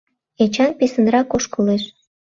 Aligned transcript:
Эчан 0.43 0.71
писынрак 0.79 1.29
ошкылеш. 1.35 1.83